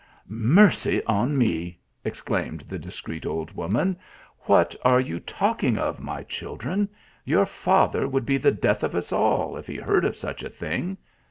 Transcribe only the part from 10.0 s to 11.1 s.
of such a thing.